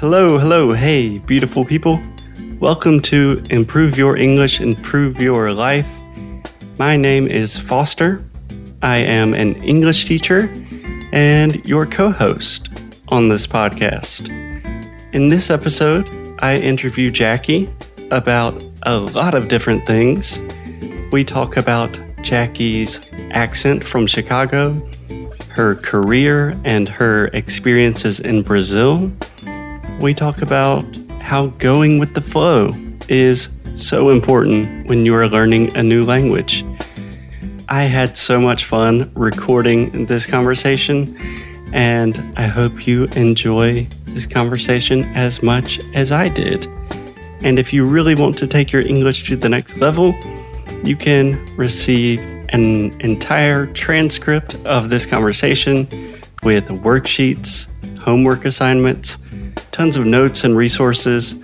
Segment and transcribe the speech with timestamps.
[0.00, 2.00] Hello, hello, hey, beautiful people.
[2.60, 5.88] Welcome to Improve Your English, Improve Your Life.
[6.78, 8.24] My name is Foster.
[8.80, 10.52] I am an English teacher
[11.10, 14.28] and your co host on this podcast.
[15.12, 16.08] In this episode,
[16.38, 17.68] I interview Jackie
[18.12, 20.38] about a lot of different things.
[21.10, 24.74] We talk about Jackie's accent from Chicago,
[25.48, 29.10] her career and her experiences in Brazil
[30.00, 30.84] we talk about
[31.20, 32.70] how going with the flow
[33.08, 36.64] is so important when you are learning a new language.
[37.68, 41.16] I had so much fun recording this conversation,
[41.72, 46.66] and I hope you enjoy this conversation as much as I did.
[47.42, 50.14] And if you really want to take your English to the next level,
[50.84, 52.20] you can receive
[52.50, 55.88] an entire transcript of this conversation
[56.44, 59.18] with worksheets, homework assignments,
[59.78, 61.40] tons of notes and resources,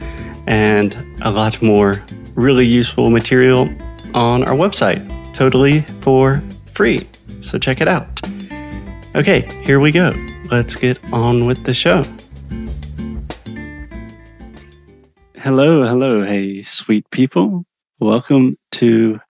[0.48, 2.02] and a lot more
[2.34, 3.68] really useful material
[4.12, 4.98] on our website,
[5.34, 7.06] totally for free.
[7.42, 8.20] So check it out.
[9.14, 10.12] Okay, here we go.
[10.50, 12.02] Let's get on with the show.
[15.36, 17.64] Hello, hello, hey, sweet people.
[18.00, 19.20] Welcome to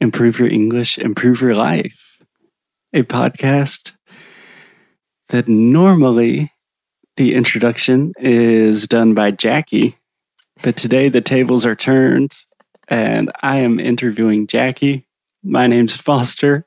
[0.00, 2.20] Improve Your English, Improve Your Life,
[2.92, 3.90] a podcast
[5.30, 6.52] that normally
[7.16, 9.98] the introduction is done by Jackie,
[10.62, 12.32] but today the tables are turned
[12.88, 15.06] and I am interviewing Jackie.
[15.42, 16.66] My name's Foster,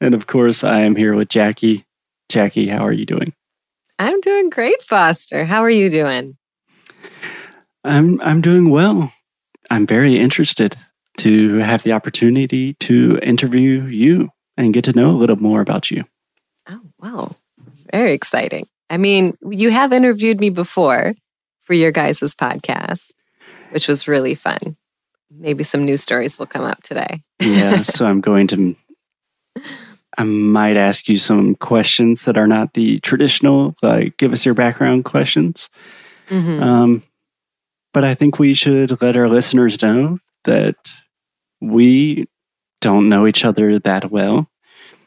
[0.00, 1.86] and of course, I am here with Jackie.
[2.28, 3.34] Jackie, how are you doing?
[3.98, 5.44] I'm doing great, Foster.
[5.44, 6.36] How are you doing?
[7.84, 9.12] I'm I'm doing well.
[9.70, 10.76] I'm very interested
[11.18, 15.90] to have the opportunity to interview you and get to know a little more about
[15.90, 16.04] you.
[16.68, 17.36] Oh, wow.
[17.92, 18.66] Very exciting.
[18.90, 21.14] I mean, you have interviewed me before
[21.62, 23.14] for your guys' podcast,
[23.70, 24.76] which was really fun.
[25.30, 27.22] Maybe some new stories will come up today.
[27.40, 28.76] yeah, so I'm going to
[30.18, 34.54] I might ask you some questions that are not the traditional, like give us your
[34.54, 35.70] background questions.
[36.28, 36.62] Mm-hmm.
[36.62, 37.02] Um,
[37.94, 40.76] but I think we should let our listeners know that
[41.60, 42.28] we
[42.80, 44.50] don't know each other that well.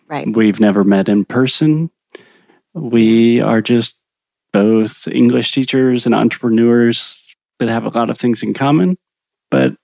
[0.08, 0.28] Right.
[0.28, 1.92] We've never met in person.
[2.74, 4.00] We are just
[4.52, 8.98] both English teachers and entrepreneurs that have a lot of things in common,
[9.50, 9.76] but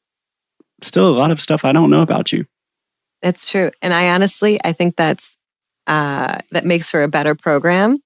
[0.82, 2.46] still a lot of stuff I don't know about you.
[3.22, 3.72] That's true.
[3.82, 5.36] And I honestly, I think that's,
[5.88, 8.00] uh, that makes for a better program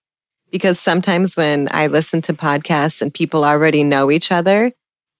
[0.51, 4.71] because sometimes when I listen to podcasts and people already know each other,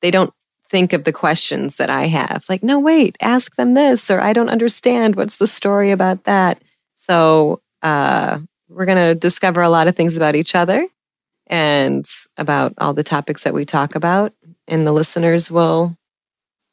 [0.01, 0.34] they don't
[0.69, 2.45] think of the questions that I have.
[2.50, 5.16] Like, no, wait, ask them this, or I don't understand.
[5.16, 6.62] What's the story about that?
[6.95, 8.40] So, uh,
[8.74, 10.88] we're going to discover a lot of things about each other
[11.48, 12.06] and
[12.38, 14.34] about all the topics that we talk about.
[14.68, 15.98] And the listeners will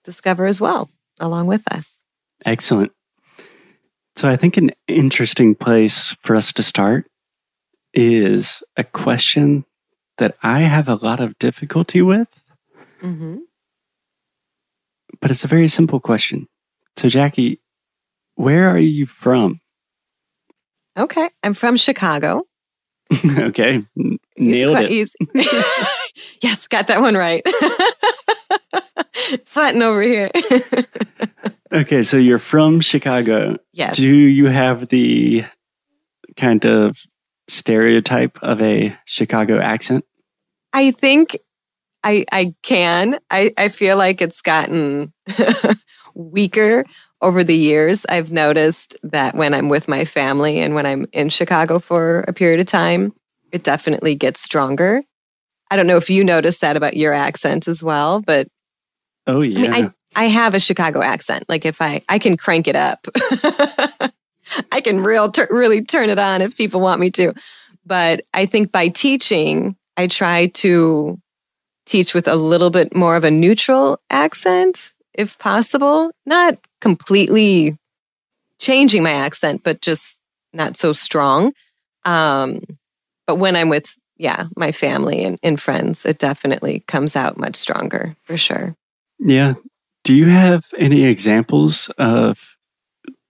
[0.04, 1.98] discover as well along with us.
[2.44, 2.92] Excellent.
[4.16, 7.10] So I think an interesting place for us to start
[7.92, 9.64] is a question
[10.18, 12.28] that I have a lot of difficulty with.
[13.02, 13.38] Mm-hmm.
[15.20, 16.48] But it's a very simple question.
[16.96, 17.60] So, Jackie,
[18.34, 19.60] where are you from?
[20.96, 21.30] Okay.
[21.42, 22.44] I'm from Chicago.
[23.24, 23.84] okay.
[24.36, 25.10] Nailed it.
[26.42, 27.46] yes, got that one right.
[29.44, 30.30] Sweating over here.
[31.72, 33.56] okay, so you're from Chicago.
[33.72, 33.96] Yes.
[33.96, 35.44] Do you have the
[36.36, 36.98] kind of
[37.48, 40.04] stereotype of a Chicago accent?
[40.72, 41.36] I think
[42.04, 43.18] I I can.
[43.30, 45.12] I, I feel like it's gotten
[46.14, 46.84] weaker
[47.22, 51.28] over the years, I've noticed that when I'm with my family and when I'm in
[51.28, 53.12] Chicago for a period of time,
[53.52, 55.02] it definitely gets stronger.
[55.70, 58.48] I don't know if you noticed that about your accent as well, but
[59.26, 61.44] oh yeah, I, mean, I, I have a Chicago accent.
[61.48, 63.06] Like if I I can crank it up,
[64.72, 67.34] I can real really turn it on if people want me to.
[67.86, 71.18] But I think by teaching, I try to
[71.86, 76.10] teach with a little bit more of a neutral accent if possible.
[76.26, 77.76] Not completely
[78.58, 80.22] changing my accent, but just
[80.52, 81.52] not so strong.
[82.04, 82.60] Um,
[83.26, 87.56] but when I'm with, yeah, my family and, and friends, it definitely comes out much
[87.56, 88.74] stronger for sure.
[89.18, 89.54] Yeah.
[90.04, 92.56] Do you have any examples of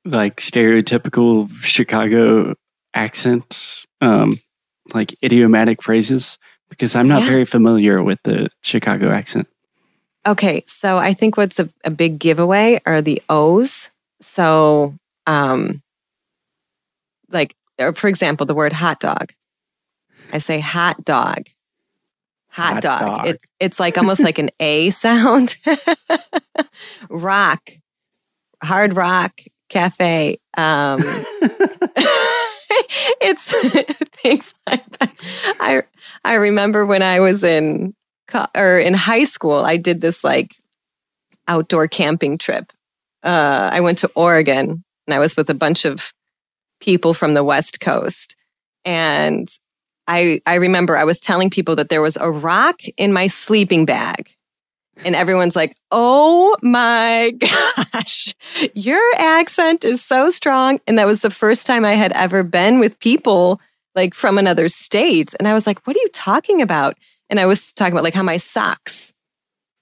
[0.04, 2.54] like stereotypical Chicago
[2.94, 4.38] accent, um,
[4.94, 6.38] like idiomatic phrases?
[6.68, 7.28] Because I'm not yeah.
[7.28, 9.48] very familiar with the Chicago accent.
[10.26, 13.90] Okay, so I think what's a, a big giveaway are the O's.
[14.20, 14.94] So,
[15.26, 15.82] um,
[17.30, 17.54] like,
[17.94, 19.32] for example, the word hot dog.
[20.32, 21.46] I say hot dog.
[22.50, 23.00] Hot, Hot dog.
[23.06, 23.26] dog.
[23.28, 25.56] It, it's like almost like an A sound.
[27.08, 27.70] rock,
[28.62, 30.38] hard rock cafe.
[30.56, 31.00] Um,
[33.20, 33.52] it's
[34.16, 35.12] things like that.
[35.60, 35.82] I
[36.24, 37.94] I remember when I was in
[38.56, 40.56] or in high school, I did this like
[41.48, 42.72] outdoor camping trip.
[43.22, 46.12] Uh, I went to Oregon and I was with a bunch of
[46.80, 48.36] people from the West Coast,
[48.84, 49.48] and
[50.06, 53.84] I I remember I was telling people that there was a rock in my sleeping
[53.84, 54.30] bag.
[55.02, 57.30] And everyone's like, oh my
[57.92, 58.34] gosh,
[58.74, 60.78] your accent is so strong.
[60.86, 63.62] And that was the first time I had ever been with people
[63.94, 65.34] like from another state.
[65.38, 66.96] And I was like, what are you talking about?
[67.30, 69.14] And I was talking about like how my socks,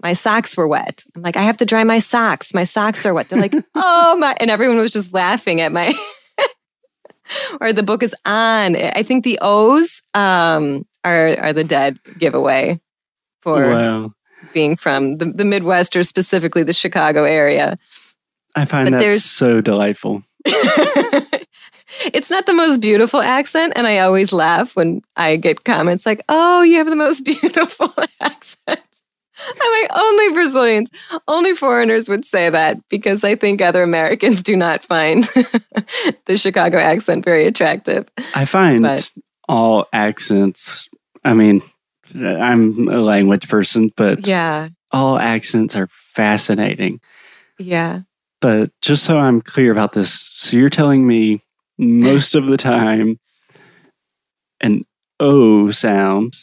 [0.03, 1.03] my socks were wet.
[1.17, 2.55] I'm like, I have to dry my socks.
[2.55, 3.29] My socks are wet.
[3.29, 4.37] They're like, oh my.
[4.39, 5.93] And everyone was just laughing at my,
[7.61, 8.77] or the book is on.
[8.77, 12.81] I think the O's um, are, are the dead giveaway
[13.41, 14.13] for wow.
[14.53, 17.79] being from the, the Midwest or specifically the Chicago area.
[18.55, 20.23] I find But that so delightful.
[22.13, 26.23] it's not the most beautiful accent, and I always laugh when I get comments like,
[26.29, 28.81] "Oh, you have the most beautiful accent."
[29.41, 30.91] I'm like, only Brazilians,
[31.29, 35.23] only foreigners would say that because I think other Americans do not find
[36.27, 38.09] the Chicago accent very attractive.
[38.35, 39.11] I find But-
[39.49, 40.89] all accents,
[41.25, 41.63] I mean,
[42.15, 47.01] I'm a language person, but Yeah, all accents are fascinating.
[47.61, 48.01] yeah.
[48.41, 51.43] But just so I'm clear about this, so you're telling me
[51.79, 53.19] most of the time
[54.61, 54.85] an
[55.21, 56.35] O sound.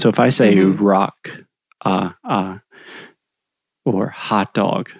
[0.00, 0.80] So if I say Mhm.
[0.80, 1.44] rock,
[1.84, 2.60] ah, ah,
[3.84, 4.90] or hot dog,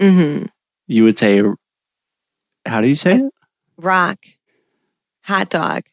[0.00, 0.44] hmm
[0.86, 1.40] you would say,
[2.66, 3.32] how do you say it?
[3.76, 4.18] Rock,
[5.22, 5.84] hot dog,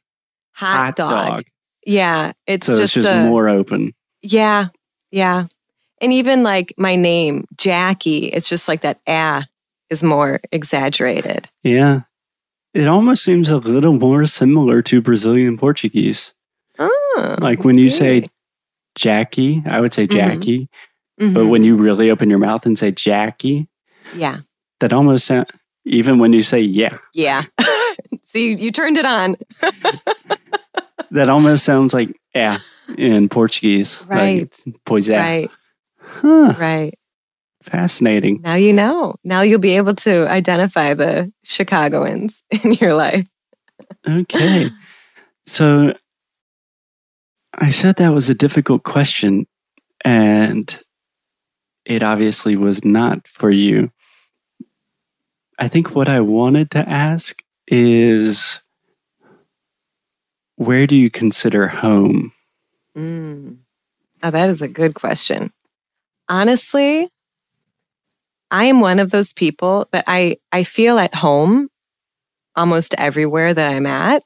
[0.53, 1.45] hot, dog.
[1.85, 3.93] Yeah, it's So just, it's just a, more open.
[4.21, 4.69] Yeah,
[5.11, 5.45] yeah.
[6.01, 9.45] And even like my name, Jackie, it's just like that ah
[9.89, 11.49] is more exaggerated.
[11.63, 12.01] Yeah.
[12.77, 16.33] It almost seems a little more similar to Brazilian Portuguese.
[16.77, 18.29] Oh, Like when you say.
[18.97, 20.11] Jackie, I would say Mhm.
[20.13, 20.69] Jackie.
[21.19, 21.49] But Mhm.
[21.49, 23.67] when you really open your mouth and say Jackie,
[24.13, 24.37] yeah,
[24.79, 25.45] that almost sound,
[25.85, 27.43] even when you say yeah, yeah.
[28.25, 29.35] See, you turned it on.
[31.11, 32.57] that almost sounds like yeah
[32.97, 34.03] in Portuguese.
[34.07, 35.17] Right, Like, pois é.
[35.21, 35.49] right,
[36.21, 36.96] Huh, right.
[37.67, 38.41] Fascinating.
[38.41, 39.15] Now you know.
[39.23, 43.27] Now you'll be able to identify the Chicagoans in your life.
[44.07, 44.69] Okay.
[45.45, 45.93] So
[47.53, 49.47] I said that was a difficult question,
[50.03, 50.79] and
[51.85, 53.91] it obviously was not for you.
[55.59, 58.61] I think what I wanted to ask is
[60.55, 62.33] where do you consider home?
[62.95, 63.57] Mm.
[64.23, 65.51] Oh, that is a good question.
[66.27, 67.09] Honestly,
[68.49, 71.69] I am one of those people that I, I feel at home
[72.55, 74.23] almost everywhere that I'm at,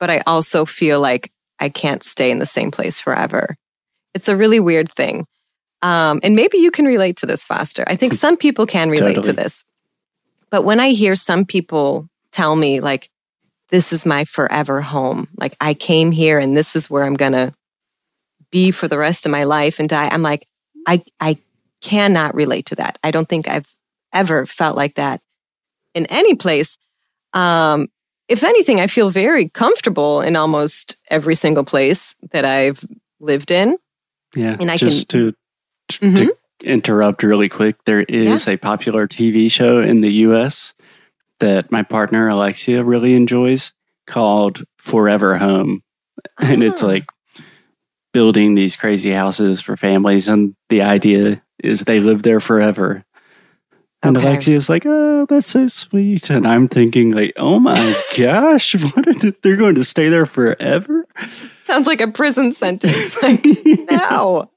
[0.00, 3.56] but I also feel like I can't stay in the same place forever.
[4.14, 5.26] It's a really weird thing.
[5.80, 7.84] Um, and maybe you can relate to this, Foster.
[7.86, 9.64] I think some people can relate to this.
[10.50, 13.10] But when I hear some people tell me, like,
[13.70, 17.32] this is my forever home, like, I came here and this is where I'm going
[17.32, 17.52] to
[18.50, 20.46] be for the rest of my life and die, I'm like,
[20.86, 21.38] I, I
[21.82, 22.98] cannot relate to that.
[23.04, 23.66] I don't think I've
[24.12, 25.20] ever felt like that
[25.94, 26.78] in any place.
[27.34, 27.88] Um,
[28.28, 32.84] if anything, I feel very comfortable in almost every single place that I've
[33.20, 33.76] lived in.
[34.34, 34.56] Yeah.
[34.58, 35.32] And I just to,
[35.88, 36.30] to Mhm.
[36.62, 40.72] interrupt really quick, there is a popular TV show in the US
[41.40, 43.72] that my partner Alexia really enjoys
[44.06, 45.82] called Forever Home.
[46.38, 46.86] And it's Ah.
[46.86, 47.04] like
[48.12, 50.28] building these crazy houses for families.
[50.28, 53.04] And the idea is they live there forever.
[54.02, 54.26] And Okay.
[54.26, 56.28] Alexia's like, oh, that's so sweet.
[56.28, 60.26] And I'm thinking, like, oh my gosh, what are they, they're going to stay there
[60.26, 61.06] forever?
[61.64, 63.16] Sounds like a prison sentence.
[63.22, 63.46] Like,
[63.90, 64.50] no.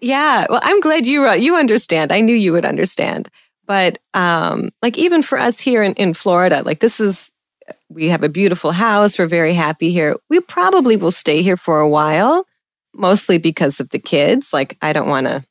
[0.00, 0.46] Yeah.
[0.48, 2.12] Well, I'm glad you uh, you understand.
[2.12, 3.28] I knew you would understand.
[3.66, 7.32] But um, like even for us here in, in Florida, like this is
[7.88, 9.18] we have a beautiful house.
[9.18, 10.16] We're very happy here.
[10.28, 12.44] We probably will stay here for a while,
[12.94, 14.52] mostly because of the kids.
[14.52, 15.44] Like I don't want to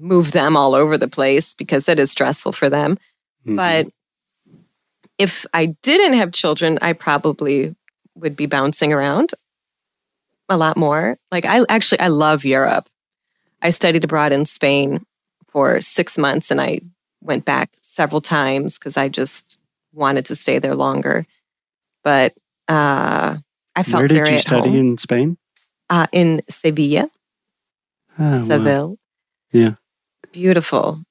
[0.00, 2.98] move them all over the place because that is stressful for them.
[3.46, 3.56] Mhm.
[3.56, 3.86] But
[5.18, 7.74] if I didn't have children, I probably
[8.14, 9.34] would be bouncing around
[10.48, 11.18] a lot more.
[11.30, 12.88] Like I actually I love Europe.
[13.62, 15.04] I studied abroad in Spain
[15.48, 16.80] for 6 months and I
[17.20, 19.58] went back several times cuz I just
[19.92, 21.26] wanted to stay there longer.
[22.04, 22.34] But
[22.68, 23.38] uh
[23.76, 24.78] I felt Where did very you study home.
[24.78, 25.38] in Spain?
[25.90, 27.10] uh, in Sevilla,
[28.18, 28.44] Oh, wow.
[28.46, 28.98] Seville.
[29.52, 29.74] Yeah.
[30.38, 31.02] Beautiful.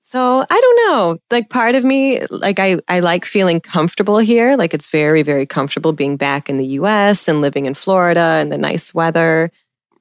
[0.00, 1.18] So I don't know.
[1.30, 4.56] Like part of me, like I, I like feeling comfortable here.
[4.56, 8.52] Like it's very, very comfortable being back in the US and living in Florida and
[8.52, 9.50] the nice weather.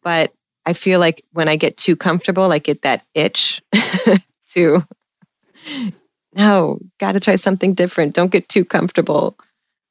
[0.03, 0.31] But
[0.65, 3.63] I feel like when I get too comfortable, I get that itch
[4.49, 4.85] to
[6.35, 8.13] no, gotta try something different.
[8.13, 9.37] Don't get too comfortable.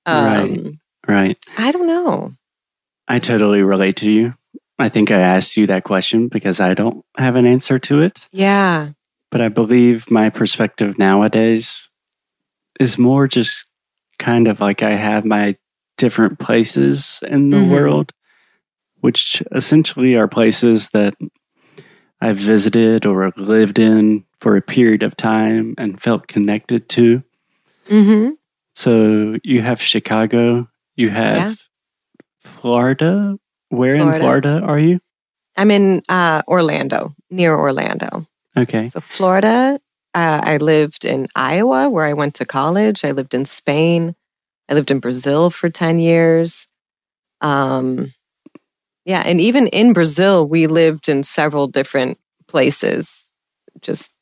[0.06, 0.74] Um, Right.
[1.08, 1.38] Right.
[1.58, 2.34] I don't know.
[3.08, 4.34] I totally relate to you.
[4.80, 8.20] I think I asked you that question because I don't have an answer to it.
[8.32, 8.90] Yeah.
[9.30, 11.88] But I believe my perspective nowadays
[12.80, 13.66] is more just
[14.18, 15.56] kind of like I have my
[15.98, 17.70] different places in the Mhm.
[17.70, 18.12] world,
[19.00, 21.14] which essentially are places that
[22.20, 27.22] I've visited or lived in for a period of time and felt connected to.
[27.88, 28.30] Mm-hmm.
[28.74, 31.58] So you have Chicago, you have
[32.38, 33.36] Florida.
[33.70, 34.20] Where in Florida.
[34.20, 35.00] Florida are you?
[35.56, 38.26] I'm in uh, Orlando, near Orlando.
[38.56, 38.88] Okay.
[38.88, 39.80] So, Florida,
[40.14, 43.04] uh, I lived in Iowa where I went to college.
[43.04, 44.14] I lived in Spain.
[44.68, 46.66] I lived in Brazil for 10 years.
[47.40, 48.12] Um,
[49.04, 49.22] yeah.
[49.24, 53.30] And even in Brazil, we lived in several different places.
[53.80, 54.12] Just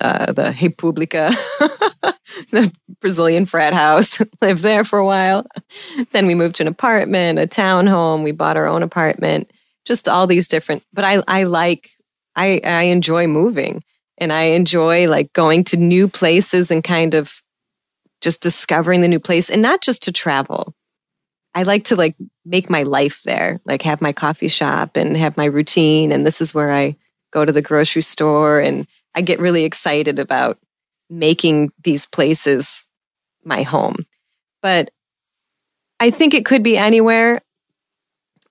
[0.00, 1.30] uh, the República,
[2.50, 5.46] the Brazilian frat house, lived there for a while.
[6.12, 8.22] Then we moved to an apartment, a townhome.
[8.22, 9.50] We bought our own apartment.
[9.84, 10.82] Just all these different.
[10.92, 11.90] But I, I like
[12.36, 13.82] I, I enjoy moving
[14.18, 17.42] and I enjoy like going to new places and kind of
[18.20, 20.74] just discovering the new place and not just to travel.
[21.54, 25.36] I like to like make my life there, like have my coffee shop and have
[25.36, 26.12] my routine.
[26.12, 26.96] And this is where I
[27.32, 30.58] go to the grocery store and I get really excited about
[31.08, 32.86] making these places
[33.44, 34.06] my home.
[34.62, 34.90] But
[35.98, 37.40] I think it could be anywhere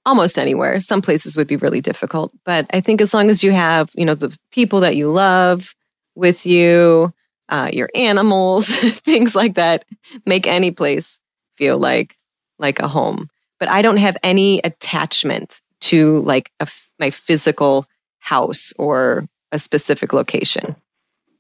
[0.06, 0.80] almost anywhere.
[0.80, 4.06] Some places would be really difficult, but I think as long as you have, you
[4.06, 5.76] know, the people that you love
[6.16, 7.14] with you,
[7.50, 9.86] uh, your animals, things like that,
[10.26, 11.20] make any place
[11.58, 12.16] feel like
[12.58, 13.30] like a home.
[13.60, 16.68] But I don't have any attachment to like a
[17.00, 17.86] my physical
[18.20, 20.76] house or a specific location.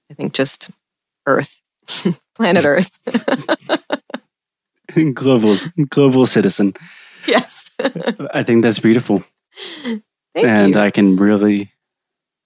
[0.09, 0.71] I think just
[1.25, 1.61] Earth,
[2.35, 2.91] planet Earth.
[5.13, 5.55] global
[5.89, 6.73] global citizen.
[7.27, 7.69] yes.
[8.33, 9.23] I think that's beautiful.
[9.83, 10.03] Thank
[10.35, 10.79] and you.
[10.79, 11.71] I can really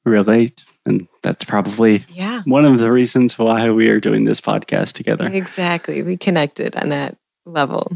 [0.06, 0.64] relate.
[0.86, 2.42] And that's probably yeah.
[2.46, 5.30] one of the reasons why we are doing this podcast together.
[5.32, 6.04] Exactly.
[6.04, 7.90] We connected on that level.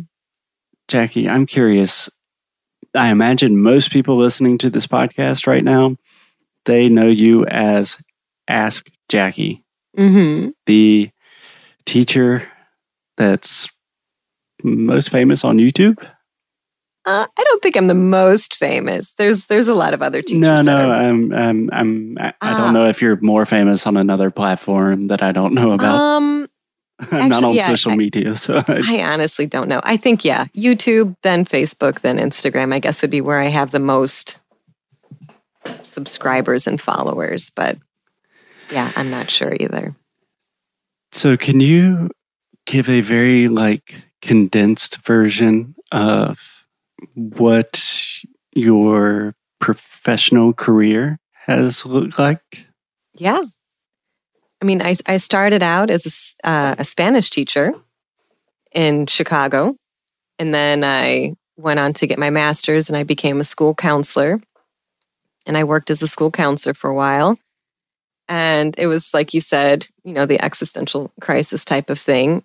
[0.88, 2.10] Jackie, I'm curious.
[2.96, 5.98] I imagine most people listening to this podcast right now,
[6.68, 7.98] they know you as
[8.48, 9.64] Ask Jackie,
[9.96, 11.10] hmm the
[11.86, 12.48] teacher
[13.18, 13.70] that's
[14.64, 15.98] most famous on YouTube.
[17.06, 19.14] Uh, I don't think I'm the most famous.
[19.18, 20.40] There's there's a lot of other teachers.
[20.40, 22.58] no, no, I'm, I'm, I'm, I I Ah.
[22.58, 25.96] don't know if you're more famous on another platform that I don't know about.
[26.02, 26.48] um,
[27.12, 29.80] I'm not on yeah, social I- media, so I, I honestly don't know.
[29.84, 32.74] I think yeah, YouTube, then Facebook, then Instagram.
[32.74, 34.40] I guess would be where I have the most
[35.84, 37.50] subscribers and followers.
[37.50, 37.78] But
[38.72, 39.96] yeah, I'm not sure either.
[41.12, 42.10] So, can you
[42.66, 46.38] give a very like condensed version of
[47.14, 47.82] what
[48.54, 52.66] your professional career has looked like?
[53.16, 53.42] Yeah.
[54.62, 57.74] I mean, I, I started out as a uh, a Spanish teacher
[58.72, 59.76] in Chicago.
[60.40, 64.40] And then I went on to get my master's and I became a school counselor.
[65.48, 67.40] And I worked as a school counselor for a while.
[68.28, 72.44] And it was like you said, you know, the existential crisis type of thing.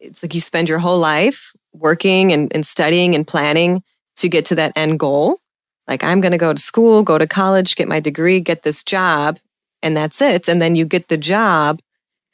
[0.00, 3.84] It's like you spend your whole life working and, and studying and planning
[4.16, 5.38] to get to that end goal.
[5.86, 8.82] Like, I'm going to go to school, go to college, get my degree, get this
[8.82, 9.38] job
[9.82, 10.48] and that's it.
[10.48, 11.80] And then you get the job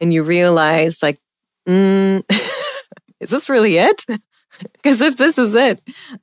[0.01, 1.19] and you realize, like,
[1.69, 2.23] mm,
[3.21, 4.05] is this really it?
[4.73, 5.83] Because if this is it,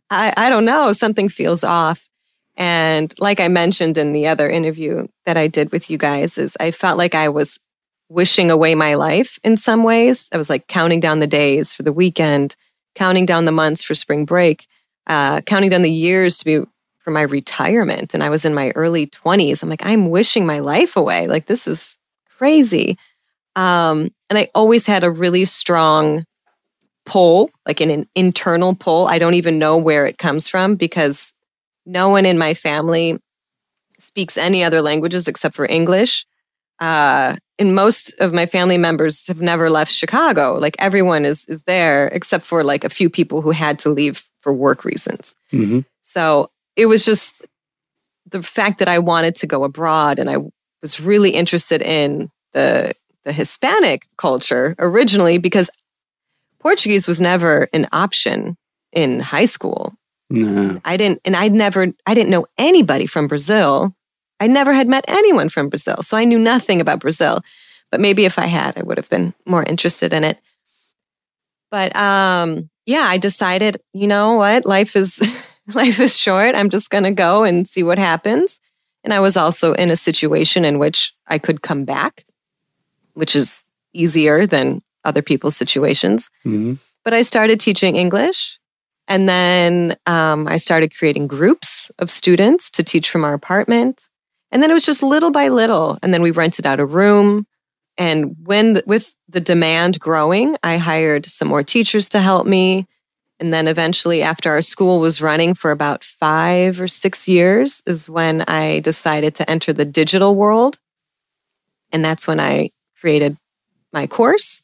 [0.10, 2.10] I, I don't know, something feels off.
[2.56, 6.56] And like I mentioned in the other interview that I did with you guys, is
[6.60, 7.60] I felt like I was
[8.10, 10.30] wishing away my life in some ways.
[10.32, 12.56] I was like counting down the days for the weekend,
[12.96, 14.68] counting down the months for spring break,
[15.08, 16.64] uh, counting down the years to be
[17.00, 19.62] for my retirement and I was in my early 20s.
[19.62, 21.28] I'm like, I'm wishing my life away.
[21.28, 21.98] Like, this is
[22.38, 22.98] crazy.
[23.56, 26.26] Um, and I always had a really strong
[27.06, 29.08] pull, like an, an internal pull.
[29.08, 31.34] I don't even know where it comes from because
[31.86, 33.20] no one in my family
[34.00, 36.26] speaks any other languages except for English.
[36.80, 40.58] Uh, and most of my family members have never left Chicago.
[40.60, 44.24] Like everyone is is there except for like a few people who had to leave
[44.42, 45.36] for work reasons.
[45.52, 47.46] hmm So it was just
[48.30, 50.38] the fact that I wanted to go abroad and I
[50.82, 55.70] was really interested in the the Hispanic culture originally because
[56.60, 58.58] Portuguese was never an option
[58.92, 59.94] in high school.
[60.34, 60.82] No.
[60.84, 63.96] I didn't and I'd never I didn't know anybody from Brazil.
[64.40, 66.02] I never had met anyone from Brazil.
[66.02, 67.42] So I knew nothing about Brazil.
[67.92, 70.40] But maybe if I had, I would have been more interested in it.
[71.70, 74.66] But um yeah, I decided, you know what?
[74.66, 75.20] Life is
[75.74, 76.56] life is short.
[76.56, 78.60] I'm just going to go and see what happens.
[79.04, 82.26] And I was also in a situation in which I could come back,
[83.14, 86.30] which is easier than other people's situations.
[86.46, 86.80] Mhm.
[87.04, 88.60] But I started teaching English.
[89.08, 94.08] And then um, I started creating groups of students to teach from our apartment.
[94.52, 95.98] And then it was just little by little.
[96.02, 97.46] And then we rented out a room.
[97.98, 102.88] And when, with the demand growing, I hired some more teachers to help me.
[103.40, 108.10] And then eventually, after our school was running for about five or six years, is
[108.10, 110.80] when I decided to enter the digital world.
[111.92, 112.70] And that's when I
[113.00, 113.38] created
[113.92, 114.62] my course.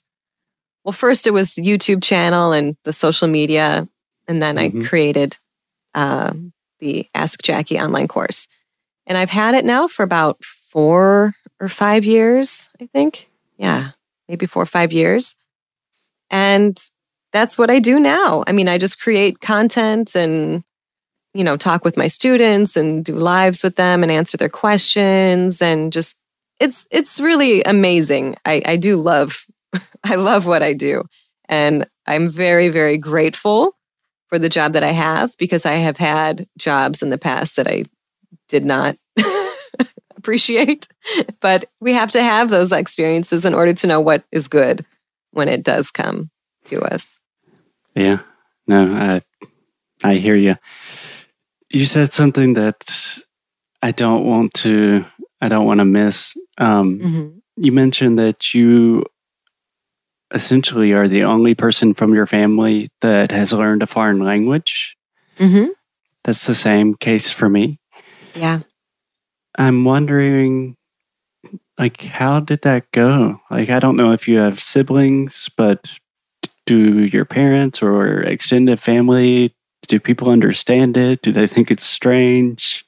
[0.83, 3.87] Well, first it was YouTube channel and the social media,
[4.29, 4.83] and then Mhm.
[4.83, 5.37] I created
[5.95, 6.33] uh,
[6.79, 8.47] the Ask Jackie online course.
[9.07, 13.29] And I've had it now for about four or five years, I think.
[13.57, 13.91] Yeah,
[14.29, 15.35] maybe four or five years.
[16.29, 16.77] And
[17.33, 18.43] that's what I do now.
[18.47, 20.63] I mean, I just create content and,
[21.33, 25.61] you know, talk with my students and do lives with them and answer their questions
[25.61, 26.17] and just
[26.59, 28.35] it's it's really amazing.
[28.45, 29.45] I, I do love
[30.03, 31.03] I love what I do.
[31.47, 33.75] And I'm very, very grateful
[34.29, 37.67] for the job that I have because I have had jobs in the past that
[37.67, 37.85] I
[38.47, 38.95] did not
[40.15, 40.87] appreciate.
[41.41, 44.85] But we have to have those experiences in order to know what is good
[45.31, 46.29] when it does come
[46.65, 47.19] to us.
[47.95, 48.19] Yeah.
[48.67, 49.21] No, I
[50.03, 50.55] I hear you.
[51.71, 53.17] You said something that
[53.81, 55.05] I don't want to
[55.41, 56.35] I don't want to miss.
[56.57, 57.37] Um, Mm-hmm.
[57.63, 59.05] you mentioned that you
[60.33, 64.95] essentially are the only person from your family that has learned a foreign language.
[65.37, 65.69] Mm-hmm.
[66.23, 67.79] That's the same case for me.
[68.35, 68.59] Yeah.
[69.57, 70.75] I'm wondering
[71.77, 73.41] like how did that go?
[73.49, 75.91] Like I don't know if you have siblings, but
[76.65, 79.55] do your parents or extended family
[79.87, 81.21] do people understand it?
[81.21, 82.85] Do they think it's strange?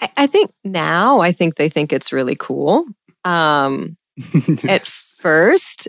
[0.00, 2.86] I, I think now I think they think it's really cool.
[3.24, 3.96] Um,
[4.68, 5.88] at first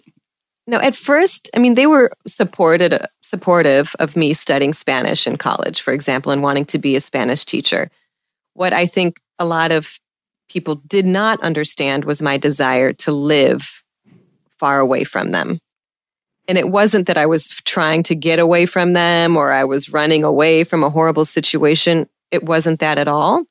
[0.69, 5.81] no at first i mean they were supported supportive of me studying spanish in college
[5.81, 7.89] for example and wanting to be a spanish teacher.
[8.53, 9.99] What i think a lot of
[10.49, 13.83] people did not understand was my desire to live
[14.57, 15.59] far away from them.
[16.47, 19.91] And it wasn't that i was trying to get away from them or i was
[19.91, 22.07] running away from a horrible situation.
[22.31, 23.45] It wasn't that at all.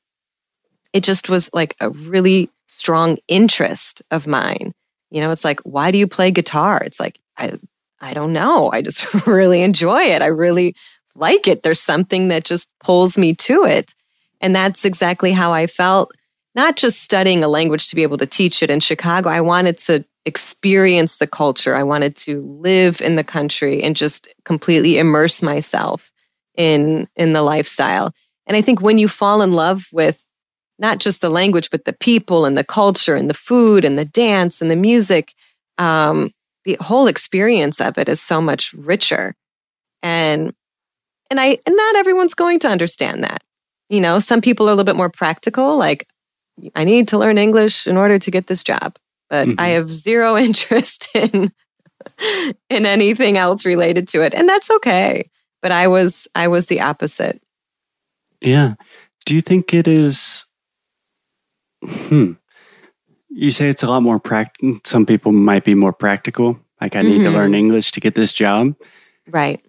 [0.93, 4.73] It just was like a really strong interest of mine
[5.11, 6.81] you know, it's like, why do you play guitar?
[6.83, 7.53] It's like, I,
[7.99, 8.71] I don't know.
[8.71, 10.21] I just really enjoy it.
[10.21, 10.75] I really
[11.15, 11.63] like it.
[11.63, 13.93] There's something that just pulls me to it.
[14.41, 16.13] And that's exactly how I felt,
[16.55, 19.29] not just studying a language to be able to teach it in Chicago.
[19.29, 21.75] I wanted to experience the culture.
[21.75, 26.11] I wanted to live in the country and just completely immerse myself
[26.55, 28.13] in in the lifestyle.
[28.45, 30.23] And I think when you fall in love with
[30.79, 34.05] not just the language, but the people and the culture and the food and the
[34.05, 35.33] dance and the music.
[35.77, 36.31] Um,
[36.65, 39.35] the whole experience of it is so much richer.
[40.01, 40.53] And
[41.29, 43.43] and I and not everyone's going to understand that.
[43.89, 46.07] You know, some people are a little bit more practical, like
[46.75, 48.97] I need to learn English in order to get this job.
[49.29, 49.55] But Mhm.
[49.59, 51.51] I have zero interest in
[52.69, 54.33] in anything else related to it.
[54.33, 55.29] And that's okay.
[55.61, 57.41] But I was I was the opposite.
[58.41, 58.75] Yeah.
[59.25, 60.45] Do you think it is?
[61.85, 62.33] Hmm.
[63.29, 64.79] You say it's a lot more practical.
[64.85, 66.59] Some people might be more practical.
[66.81, 67.33] Like, I need to Mhm.
[67.33, 68.75] learn English to get this job.
[69.27, 69.63] Right.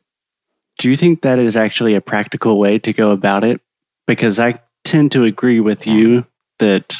[0.78, 3.60] Do you think that is actually a practical way to go about it?
[4.06, 6.26] Because I tend to agree with you
[6.58, 6.94] that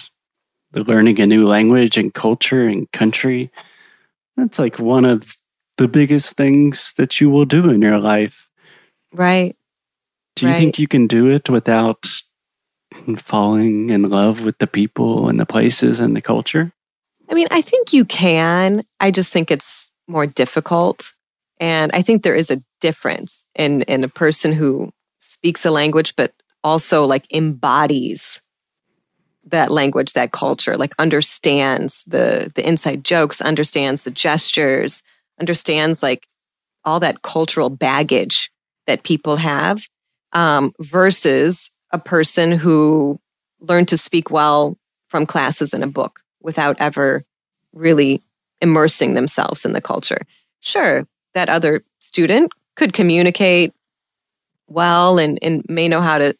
[0.74, 3.50] learning a new language and culture and country,
[4.36, 5.36] that's like one of
[5.78, 8.48] the biggest things that you will do in your life.
[9.12, 9.56] Right.
[10.36, 10.58] Do you Right.
[10.58, 12.06] think you can do it without
[13.16, 16.72] falling in love with the people and the places and the culture?
[17.28, 18.84] I mean, I think you can.
[18.98, 21.12] I just think it's more difficult.
[21.58, 26.16] And I think there is a difference in, in a person who speaks a language,
[26.16, 26.32] but
[26.64, 28.40] also like embodies
[29.44, 35.02] that language, that culture, like understands the the inside jokes, understands the gestures,
[35.38, 36.26] understands like
[36.84, 38.50] all that cultural baggage
[38.86, 39.86] that people have,
[40.32, 43.18] um, versus a person who
[43.60, 44.76] learned to speak well
[45.08, 47.24] from classes in a book without ever
[47.72, 48.22] really
[48.60, 50.26] immersing themselves in the culture.
[50.60, 53.72] Sure, that other student could communicate
[54.68, 56.34] well and, and may know how to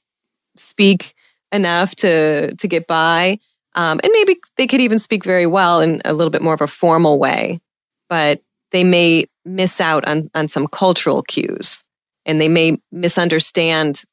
[0.57, 1.15] speak
[1.53, 3.39] enough to to get by.
[3.75, 6.61] Um, and maybe they could even speak very well in a little bit more of
[6.61, 7.61] a formal way,
[8.09, 8.41] but
[8.73, 11.85] they may miss out on, on some cultural cues
[12.27, 14.05] and they may misunderstand,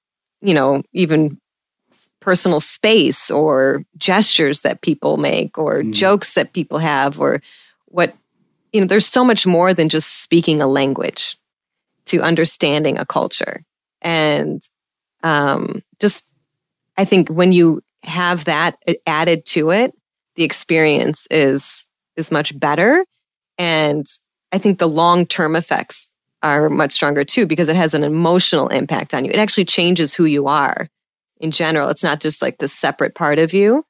[0.41, 1.39] you know, even
[2.19, 5.93] personal space or gestures that people make or mm.
[5.93, 7.41] jokes that people have or
[7.85, 8.13] what,
[8.73, 11.37] you know, there's so much more than just speaking a language
[12.05, 13.63] to understanding a culture.
[14.01, 14.61] And
[15.23, 16.25] um, just,
[16.97, 19.93] I think when you have that added to it,
[20.35, 23.05] the experience is is much better.
[23.57, 24.05] And
[24.51, 28.67] I think the long term effects are much stronger too because it has an emotional
[28.67, 29.31] impact on you.
[29.31, 30.89] It actually changes who you are
[31.39, 31.89] in general.
[31.89, 33.85] It's not just like the separate part of you.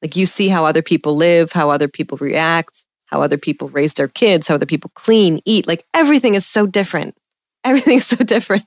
[0.00, 3.94] Like you see how other people live, how other people react, how other people raise
[3.94, 5.66] their kids, how other people clean, eat.
[5.66, 7.16] Like everything is so different.
[7.64, 8.64] Everything's so different.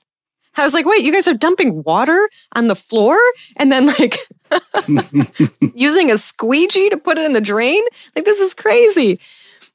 [0.58, 3.18] I was like, wait, you guys are dumping water on the floor
[3.56, 4.16] and then like
[5.74, 7.82] using a squeegee to put it in the drain?
[8.14, 9.20] Like, this is crazy.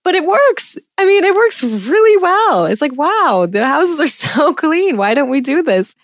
[0.04, 0.78] But it works.
[0.98, 2.66] I mean, it works really well.
[2.66, 4.98] It's like, wow, the houses are so clean.
[4.98, 5.96] Why don't we do this?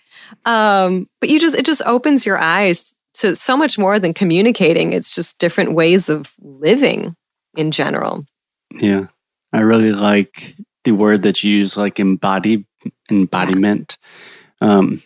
[0.44, 4.92] Um, but you just, it just opens your eyes to so much more than communicating.
[4.92, 7.16] It's just different ways of living
[7.56, 8.24] in general.
[8.72, 9.06] Yeah.
[9.52, 12.66] I really like the word that you use, like embody
[13.10, 13.98] embodiment.
[14.60, 15.02] Um,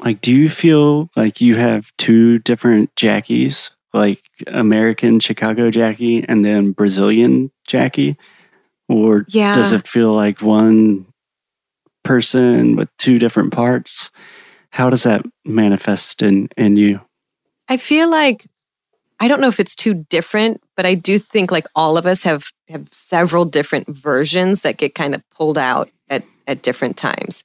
[0.00, 6.44] like, do you feel like you have two different Jackies, like American Chicago Jackie and
[6.44, 8.16] then Brazilian Jackie?
[8.88, 9.54] Or yeah.
[9.54, 11.06] does it feel like one
[12.02, 14.10] person with two different parts?
[14.70, 17.00] How does that manifest in, in you?
[17.68, 18.46] I feel like
[19.20, 22.24] I don't know if it's too different, but I do think like all of us
[22.24, 27.44] have have several different versions that get kind of pulled out at at different times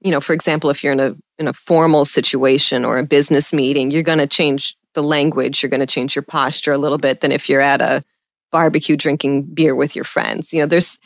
[0.00, 3.52] you know, for example, if you're in a in a formal situation or a business
[3.52, 6.98] meeting, you're going to change the language, you're going to change your posture a little
[6.98, 8.02] bit than if you're at a
[8.50, 10.52] barbecue drinking beer with your friends.
[10.52, 10.98] You know, there's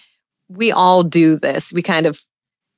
[0.49, 1.73] we all do this.
[1.73, 2.25] We kind of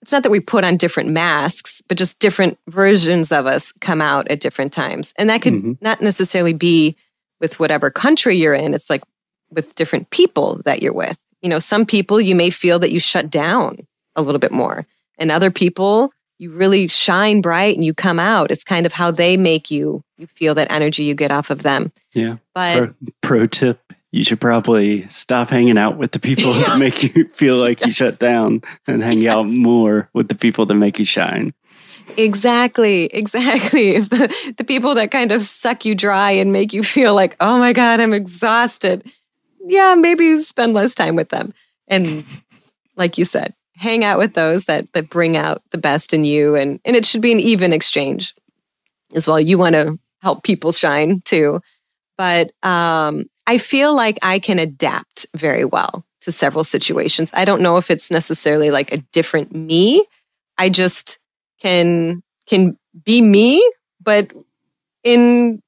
[0.00, 4.00] it's not that we put on different masks, but just different versions of us come
[4.00, 5.14] out at different times.
[5.16, 5.72] And that could mm-hmm.
[5.80, 6.96] not necessarily be
[7.40, 8.74] with whatever country you're in.
[8.74, 9.04] It's like
[9.50, 11.18] with different people that you're with.
[11.40, 14.86] You know, some people you may feel that you shut down a little bit more
[15.18, 19.10] and other people you really shine bright and you come out it's kind of how
[19.10, 22.94] they make you you feel that energy you get off of them yeah but pro,
[23.20, 27.56] pro tip you should probably stop hanging out with the people that make you feel
[27.56, 27.86] like yes.
[27.86, 29.32] you shut down and hang yes.
[29.32, 31.54] out more with the people that make you shine
[32.16, 33.90] Exactly, exactly.
[33.90, 37.36] If the, the people that kind of suck you dry and make you feel like,
[37.40, 39.10] oh my God, I'm exhausted.
[39.64, 41.54] Yeah, maybe spend less time with them.
[41.88, 42.24] And
[42.96, 46.54] like you said, hang out with those that that bring out the best in you.
[46.54, 48.34] And and it should be an even exchange
[49.14, 49.40] as well.
[49.40, 51.60] You want to help people shine too.
[52.16, 57.32] But um i feel like i can adapt very well to several situations.
[57.34, 60.06] I don't know if it's necessarily like a different me.
[60.56, 61.18] I just
[61.60, 63.68] can can be me
[64.00, 64.32] but
[65.02, 65.62] in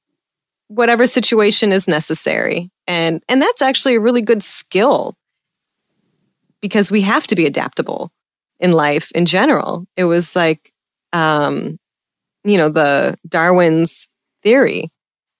[0.67, 2.71] whatever situation is necessary.
[2.87, 5.15] And and that's actually a really good skill
[6.65, 8.11] because we have to be adaptable
[8.59, 9.85] in life in general.
[9.95, 10.73] It was like,
[11.13, 11.77] um,
[12.43, 14.09] you know, the Darwin's
[14.41, 14.89] theory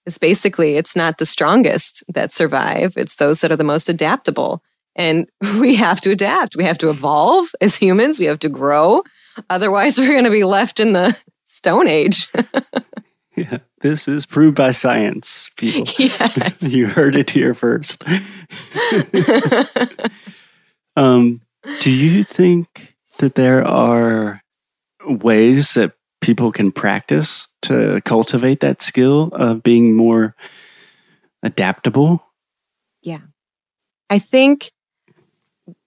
[0.04, 4.62] is basically it's not the strongest that survive, it's those that are the most adaptable.
[4.94, 6.54] And we have to adapt.
[6.54, 8.20] We have to evolve as humans.
[8.20, 9.02] We have to grow.
[9.50, 12.28] Otherwise, we're going to be left in the Stone Age.
[13.36, 15.92] yeah, this is proved by science, people.
[15.98, 16.62] Yes.
[16.62, 18.04] you heard it here first.
[21.86, 24.42] Do you think that there are
[25.04, 30.34] ways that people can practice to cultivate that skill of being more
[31.44, 32.24] adaptable?
[33.02, 33.20] Yeah.
[34.10, 34.72] I think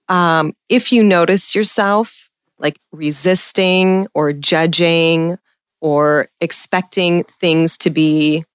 [0.07, 5.37] um, if you notice yourself like resisting or judging
[5.81, 8.45] or expecting things to be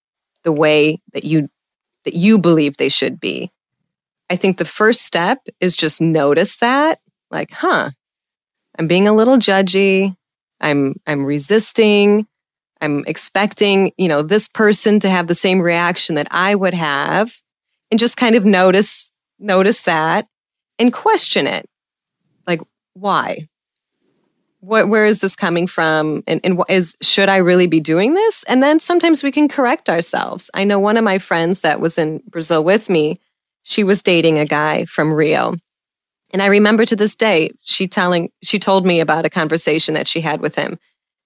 [0.45, 1.51] the way that you
[2.07, 3.51] that you believe they should be
[4.31, 7.01] I think the first step is just notice that,
[7.35, 7.91] like, huh,
[8.79, 10.17] I'm being a little judgy.
[10.61, 12.27] I'm I'm resisting.
[12.81, 17.41] I'm expecting, you know, this person to have the same reaction that I would have
[17.91, 20.27] and just kind of notice notice that
[20.79, 21.69] and question it.
[22.47, 22.61] Like,
[22.95, 23.49] why?
[24.65, 26.23] what, where is this coming from?
[26.27, 28.45] And, and is, should I really be doing this?
[28.45, 30.51] And then sometimes we can correct ourselves.
[30.55, 33.21] I know one of my friends that was in Brazil with me,
[33.63, 35.57] she was dating a guy from Rio.
[36.35, 40.09] And I remember to this day, she telling, she told me about a conversation that
[40.09, 40.81] she had with him.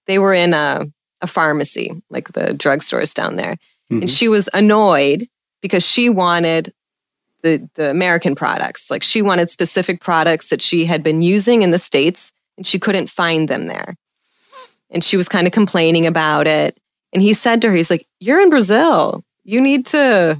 [0.05, 0.85] They were in a,
[1.21, 3.57] a pharmacy, like the drugstores down there.
[3.91, 4.01] Mm-hmm.
[4.01, 5.27] And she was annoyed
[5.63, 6.75] because she wanted
[7.41, 8.91] the, the American products.
[8.91, 12.77] Like she wanted specific products that she had been using in the States and she
[12.77, 13.95] couldn't find them there.
[14.91, 16.79] And she was kind of complaining about it.
[17.13, 19.23] And he said to her, he's like, You're in Brazil.
[19.43, 20.37] You need to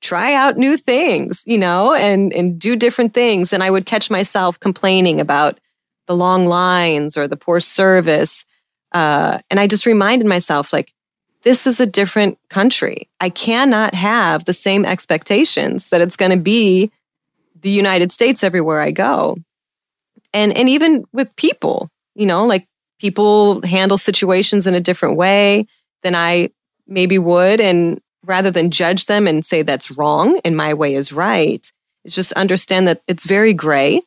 [0.00, 3.52] try out new things, you know, and, and do different things.
[3.52, 5.58] And I would catch myself complaining about
[6.06, 8.44] the long lines or the poor service.
[8.92, 10.92] Uh, and I just reminded myself, like,
[11.42, 13.08] this is a different country.
[13.20, 16.90] I cannot have the same expectations that it's going to be
[17.60, 19.36] the United States everywhere I go
[20.32, 22.66] and and even with people you know like
[22.98, 25.66] people handle situations in a different way
[26.02, 26.50] than i
[26.86, 31.12] maybe would and rather than judge them and say that's wrong and my way is
[31.12, 31.72] right
[32.04, 34.02] it's just understand that it's very gray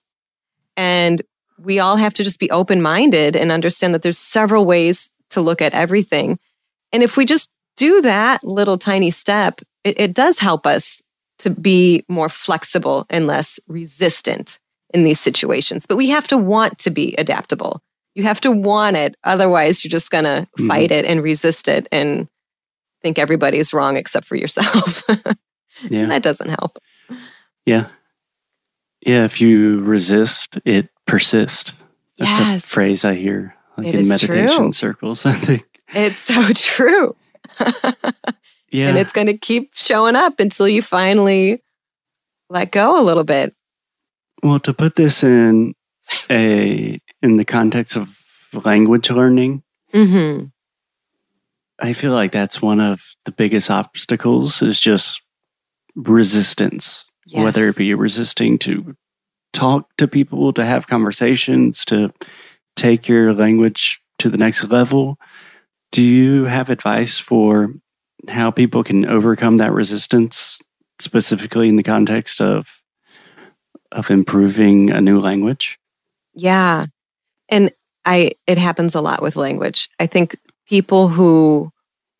[0.77, 1.21] and
[1.59, 5.41] we all have to just be open minded and understand that there's several ways to
[5.41, 6.39] look at everything
[6.91, 11.01] and if we just do that little tiny step it, it does help us
[11.41, 14.59] to be more flexible and less resistant
[14.93, 15.85] in these situations.
[15.85, 17.81] But we have to want to be adaptable.
[18.13, 19.15] You have to want it.
[19.23, 20.67] Otherwise, you're just going to mm-hmm.
[20.67, 22.27] fight it and resist it and
[23.01, 25.03] think everybody's wrong except for yourself.
[25.89, 26.05] yeah.
[26.05, 26.79] that doesn't help.
[27.65, 27.87] Yeah.
[29.05, 29.25] Yeah.
[29.25, 31.73] If you resist, it persists.
[32.17, 32.63] That's yes.
[32.63, 34.71] a phrase I hear like it in meditation true.
[34.71, 35.65] circles, I think.
[35.93, 37.15] It's so true.
[38.71, 38.89] yeah.
[38.89, 41.61] And it's going to keep showing up until you finally
[42.49, 43.53] let go a little bit.
[44.43, 45.73] Well, to put this in
[46.29, 48.09] a in the context of
[48.65, 50.45] language learning, mm-hmm.
[51.81, 55.21] I feel like that's one of the biggest obstacles is just
[55.95, 57.05] resistance.
[57.25, 57.43] Yes.
[57.43, 58.95] Whether it be resisting to
[59.53, 62.13] talk to people, to have conversations, to
[62.75, 65.17] take your language to the next level.
[65.91, 67.73] Do you have advice for
[68.29, 70.59] how people can overcome that resistance,
[70.99, 72.67] specifically in the context of
[73.91, 75.77] of improving a new language?
[76.33, 76.85] Yeah.
[77.49, 77.71] And
[78.05, 79.89] I it happens a lot with language.
[79.99, 81.70] I think people who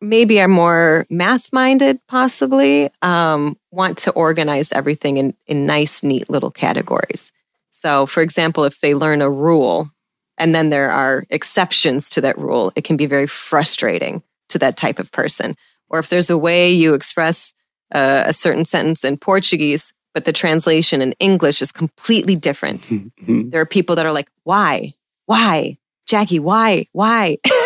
[0.02, 6.28] maybe are more math minded possibly um, want to organize everything in, in nice neat
[6.28, 7.32] little categories
[7.70, 9.90] so for example if they learn a rule
[10.38, 14.76] and then there are exceptions to that rule it can be very frustrating to that
[14.76, 15.54] type of person
[15.88, 17.54] or if there's a way you express
[17.94, 22.82] uh, a certain sentence in portuguese but the translation in English is completely different.
[22.82, 23.50] Mm-hmm.
[23.50, 24.94] There are people that are like, why?
[25.26, 25.78] Why?
[26.06, 26.86] Jackie, why?
[26.92, 27.38] Why?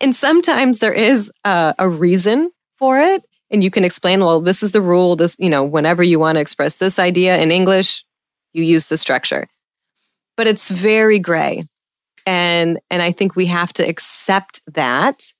[0.00, 3.22] and sometimes there is a, a, reason for it.
[3.50, 5.16] And you can explain, well, this is the rule.
[5.16, 8.04] This, you know, whenever you want to express this idea in English,
[8.52, 9.48] you use the structure.
[10.36, 11.64] But it's very gray.
[12.26, 15.32] And and I think we have to accept that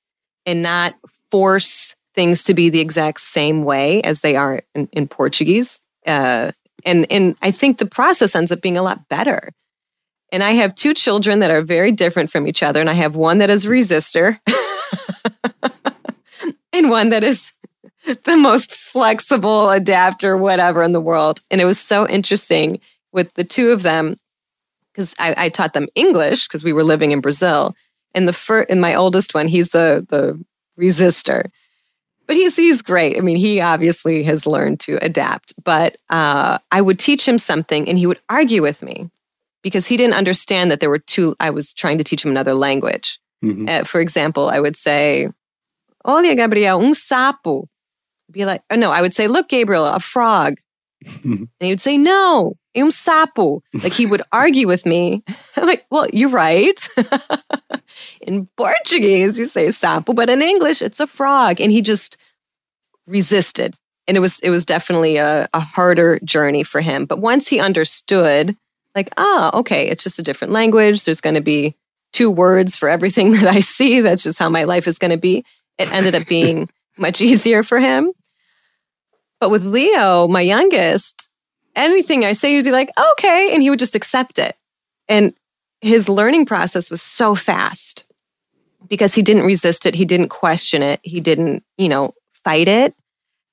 [0.45, 0.95] and not
[1.29, 6.51] force things to be the exact same way as they are in, in Portuguese uh,
[6.85, 9.51] and and I think the process ends up being a lot better.
[10.31, 13.15] And I have two children that are very different from each other, and I have
[13.15, 14.39] one that is a resistor,
[16.73, 17.53] and one that is
[18.23, 21.41] the most flexible adapter, whatever in the world.
[21.51, 22.79] And it was so interesting
[23.11, 24.17] with the two of them
[24.91, 27.75] because I, I, taught them English because we were living in Brazil.
[28.13, 30.43] And the first, and my oldest one, he's the the
[30.79, 31.49] resistor,
[32.27, 33.17] but he's he's great.
[33.17, 35.53] I mean, he obviously has learned to adapt.
[35.63, 39.09] But uh, I would teach him something, and he would argue with me
[39.61, 41.35] because he didn't understand that there were two.
[41.39, 43.19] I was trying to teach him another language.
[43.43, 43.67] Mm-hmm.
[43.69, 45.29] Uh, for example, I would say,
[46.05, 47.65] "Olha, Gabriel, um sapo."
[48.31, 50.55] Be like, oh no, I would say, "Look, Gabriel, a frog,"
[51.23, 55.23] and he would say, "No, um sapo." Like he would argue with me.
[55.55, 56.79] I'm like, "Well, you're right."
[58.21, 61.59] in Portuguese, you say sapo, but in English, it's a frog.
[61.61, 62.17] And he just
[63.07, 63.75] resisted.
[64.07, 67.05] And it was it was definitely a, a harder journey for him.
[67.05, 68.55] But once he understood,
[68.95, 71.03] like, ah, oh, okay, it's just a different language.
[71.03, 71.75] There's going to be
[72.11, 74.01] two words for everything that I see.
[74.01, 75.45] That's just how my life is going to be.
[75.77, 78.11] It ended up being much easier for him.
[79.39, 81.29] But with Leo, my youngest,
[81.75, 83.53] anything I say, he'd be like, okay.
[83.53, 84.55] And he would just accept it.
[85.07, 85.33] And
[85.81, 88.03] his learning process was so fast
[88.89, 89.95] because he didn't resist it.
[89.95, 90.99] He didn't question it.
[91.03, 92.93] He didn't, you know, fight it.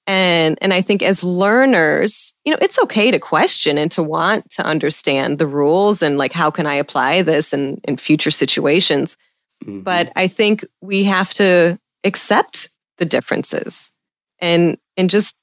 [0.06, 4.48] And, and I think as learners, you know, it's okay to question and to want
[4.50, 9.16] to understand the rules and like, how can I apply this in, in future situations?
[9.64, 9.80] Mm-hmm.
[9.80, 13.92] But I think we have to accept the differences
[14.38, 15.36] and, and just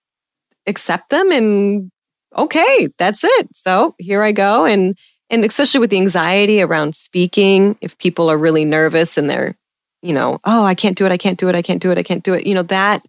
[0.66, 1.92] accept them and
[2.38, 3.50] okay, that's it.
[3.56, 4.66] So here I go.
[4.66, 4.98] And,
[5.30, 9.56] and especially with the anxiety around speaking, if people are really nervous and they're,
[10.02, 11.98] you know, oh, I can't do it, I can't do it, I can't do it,
[11.98, 13.06] I can't do it, you know, that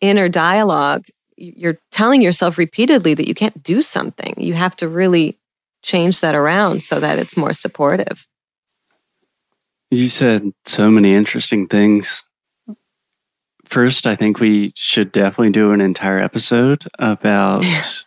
[0.00, 1.06] inner dialogue,
[1.36, 4.34] you're telling yourself repeatedly that you can't do something.
[4.36, 5.38] You have to really
[5.82, 8.26] change that around so that it's more supportive.
[9.90, 12.24] You said so many interesting things.
[13.64, 17.64] First, I think we should definitely do an entire episode about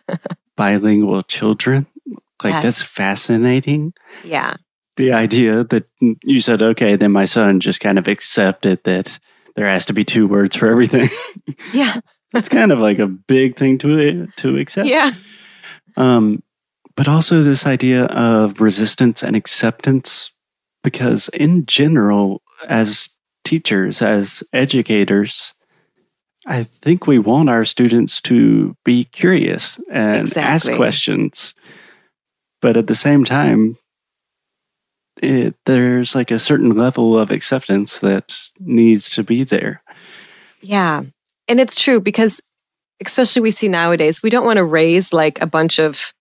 [0.56, 1.86] bilingual children.
[2.42, 2.64] Like, yes.
[2.64, 3.94] that's fascinating.
[4.24, 4.56] Yeah.
[4.96, 9.18] The idea that mm, you said, okay, then my son just kind of accepted that
[9.56, 11.10] there has to be two words for everything.
[11.72, 11.96] Yeah.
[12.32, 14.88] That's kind of like a big thing to to accept.
[14.88, 15.10] Yeah.
[15.96, 16.42] Um,
[16.96, 20.30] but also this idea of resistance and acceptance,
[20.82, 23.10] because in general, as
[23.44, 25.52] teachers, as educators,
[26.46, 30.42] I think we want our students to be curious and exactly.
[30.72, 31.54] ask questions.
[32.60, 33.76] But at the same time,
[35.22, 39.82] it, there's like a certain level of acceptance that needs to be there.
[40.60, 41.02] Yeah.
[41.48, 42.40] And it's true because,
[43.04, 46.12] especially we see nowadays, we don't want to raise like a bunch of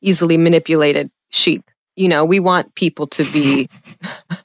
[0.00, 1.68] easily manipulated sheep.
[1.96, 3.68] You know, we want people to be,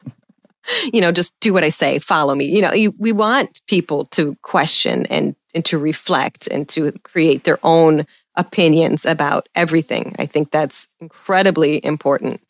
[0.93, 2.45] you know, just do what I say, follow me.
[2.45, 7.43] You know, you, we want people to question and, and to reflect and to create
[7.43, 10.15] their own opinions about everything.
[10.19, 12.41] I think that's incredibly important.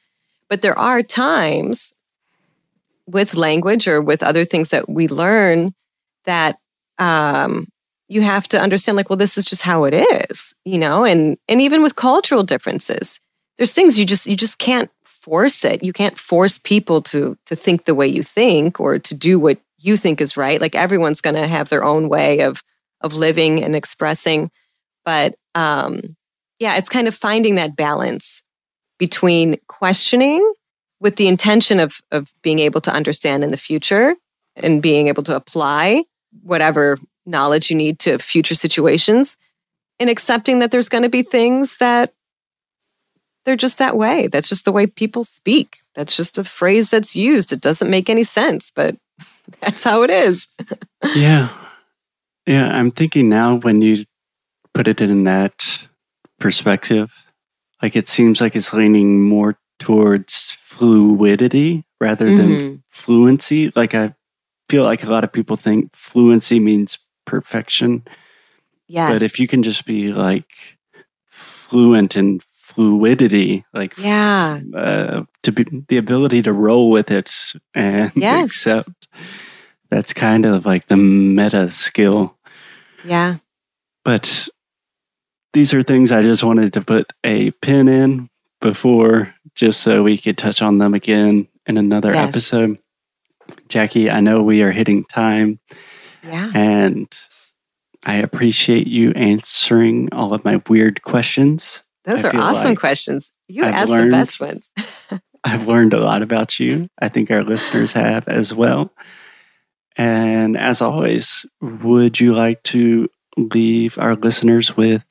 [0.49, 1.93] But there are times
[3.05, 5.73] with language or with other things that we learn
[6.25, 6.57] that
[6.99, 7.67] um,
[8.09, 11.05] you have to understand like well this is just how it is you know?
[11.05, 13.19] And and even with cultural differences
[13.57, 15.83] there's things you just you just can't force it.
[15.83, 19.59] You can't force people to to think the way you think or to do what
[19.79, 20.61] you think is right.
[20.61, 22.63] Like everyone's going to have their own way of
[23.01, 24.51] of living and expressing.
[25.05, 26.15] But um
[26.59, 28.43] yeah it's kind of finding that balance
[28.97, 30.53] between questioning
[30.99, 34.15] with the intention of, of being able to understand in the future
[34.55, 36.03] and being able to apply
[36.41, 39.37] whatever knowledge you need to future situations
[39.99, 42.13] and accepting that there's going to be things that
[43.45, 44.27] they're just that way.
[44.27, 45.79] That's just the way people speak.
[45.95, 47.53] That's just a phrase that's used.
[47.53, 48.95] It doesn't make any sense, but
[49.61, 50.47] that's how it is.
[51.15, 51.49] yeah.
[52.45, 52.67] Yeah.
[52.77, 54.03] I'm thinking now when you
[54.73, 55.87] put it in that
[56.39, 57.11] perspective,
[57.81, 62.75] like it seems like it's leaning more towards fluidity rather than mm-hmm.
[62.89, 63.71] fluency.
[63.75, 64.15] Like I
[64.69, 68.05] feel like a lot of people think fluency means perfection.
[68.87, 69.11] Yes.
[69.11, 70.49] But if you can just be like
[71.29, 77.33] fluent in fluidity, like yeah, uh, to be the ability to roll with it
[77.73, 78.45] and yes.
[78.45, 79.07] accept.
[79.89, 82.37] That's kind of like the meta skill.
[83.05, 83.37] Yeah.
[84.03, 84.49] But
[85.53, 88.29] these are things I just wanted to put a pin in
[88.61, 92.29] before, just so we could touch on them again in another yes.
[92.29, 92.79] episode.
[93.69, 95.59] Jackie, I know we are hitting time.
[96.23, 96.51] Yeah.
[96.53, 97.07] And
[98.03, 101.83] I appreciate you answering all of my weird questions.
[102.05, 103.31] Those I are awesome like questions.
[103.47, 104.69] You I've asked learned, the best ones.
[105.43, 106.89] I've learned a lot about you.
[107.01, 108.91] I think our listeners have as well.
[109.95, 115.05] And as always, would you like to leave our listeners with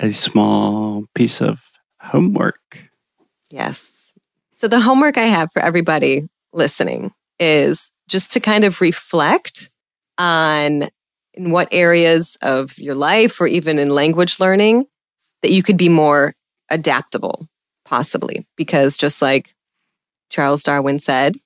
[0.00, 1.60] a small piece of
[2.00, 2.78] homework.
[3.50, 4.14] Yes.
[4.52, 9.70] So, the homework I have for everybody listening is just to kind of reflect
[10.18, 10.88] on
[11.34, 14.86] in what areas of your life or even in language learning
[15.42, 16.34] that you could be more
[16.70, 17.46] adaptable,
[17.84, 18.46] possibly.
[18.56, 19.54] Because just like
[20.30, 21.36] Charles Darwin said,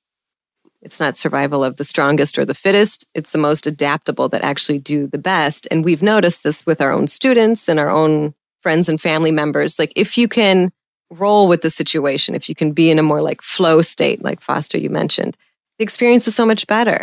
[0.83, 3.07] it's not survival of the strongest or the fittest.
[3.15, 5.69] It's the most adaptable that actually do the best.
[5.71, 9.79] And we've noticed this with our own students and our own friends and family members.
[9.79, 10.71] Like if you can
[11.11, 14.41] roll with the situation, if you can be in a more like flow state, like
[14.41, 15.37] Foster, you mentioned,
[15.79, 17.03] the experience is so much better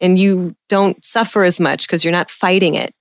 [0.00, 2.94] and you don't suffer as much because you're not fighting it.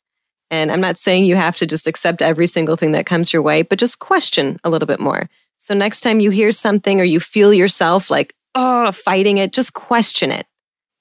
[0.49, 3.41] And I'm not saying you have to just accept every single thing that comes your
[3.41, 5.29] way, but just question a little bit more.
[5.57, 9.73] So next time you hear something or you feel yourself like, oh, fighting it, just
[9.73, 10.45] question it.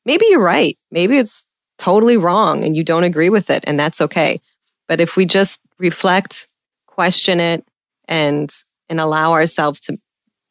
[0.05, 0.79] Maybe you're right.
[0.91, 1.47] Maybe it's
[1.79, 4.41] totally wrong and you don't agree with it, and that's okay.
[4.87, 6.47] But if we just reflect,
[7.01, 7.65] question it
[8.09, 8.51] and
[8.89, 9.99] and allow ourselves to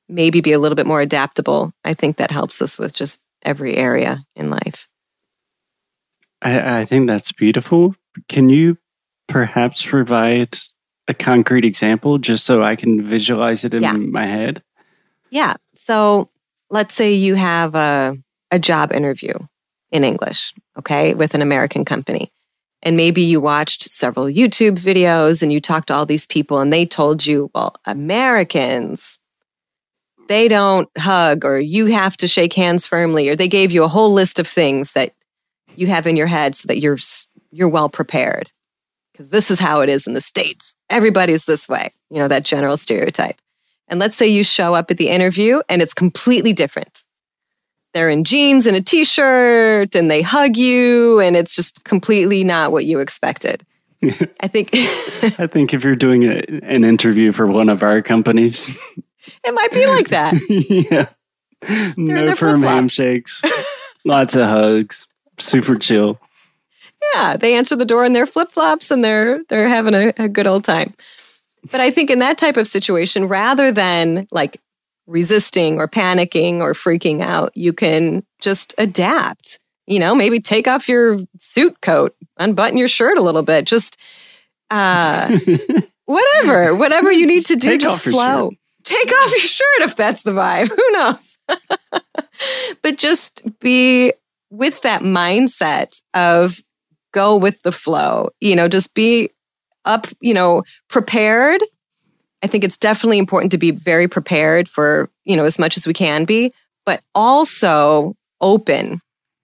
[0.08, 3.76] maybe be a little bit more adaptable i think that helps us with just every
[3.78, 4.88] area in life
[6.42, 7.96] i, I think that's beautiful
[8.28, 8.78] can you
[9.28, 10.58] perhaps provide
[11.08, 13.94] a concrete example just so I can visualize it in Yeah.
[13.94, 14.62] my head?
[15.32, 15.56] Yeah.
[15.76, 16.30] So
[16.70, 18.18] let's say you have a,
[18.52, 19.34] a job interview
[19.92, 22.32] in English, okay, with an American company.
[22.82, 26.72] And maybe you watched several YouTube videos and you talked to all these people and
[26.72, 29.20] they told you, well, Americans,
[30.30, 33.90] they don't hug or you have to shake hands firmly or they gave you a
[33.90, 35.14] whole list of things that
[35.76, 36.98] you have in your head so that you're
[37.52, 38.52] you're well prepared.
[39.12, 40.76] Because this is how it is in the States.
[40.90, 43.42] Everybody's this way, you know, that general stereotype.
[43.90, 47.04] And let's say you show up at the interview and it's completely different.
[47.94, 52.44] They're in jeans and a t shirt and they hug you, and it's just completely
[52.44, 53.66] not what you expected.
[54.40, 58.78] I think I think if you're doing a, an interview for one of our companies,
[59.44, 60.34] it might be like that.
[60.50, 61.08] yeah,
[61.98, 62.64] no firm flip-flops.
[62.64, 63.42] handshakes,
[64.06, 65.06] lots of hugs,
[65.38, 66.20] super chill.
[67.14, 70.30] Yeah, they answer the door in their flip flops and they're they're having a, a
[70.30, 70.94] good old time.
[71.70, 74.62] But I think in that type of situation, rather than like
[75.10, 79.60] resisting or panicking or freaking out, you can just adapt.
[79.88, 83.98] You know, maybe take off your suit coat, unbutton your shirt a little bit, just
[84.70, 85.38] uh,
[86.06, 88.52] whatever, whatever you need to do, Take just flow.
[88.84, 90.70] Take off your shirt if that's the vibe.
[90.76, 91.38] Who knows?
[92.82, 94.14] but just be
[94.50, 96.62] with that mindset of
[97.14, 98.30] go with the flow.
[98.40, 99.30] You know, just be
[99.86, 101.62] up, you know, prepared.
[102.42, 105.86] I think it's definitely important to be very prepared for, you know, as much as
[105.86, 106.54] we can be,
[106.86, 109.02] but also open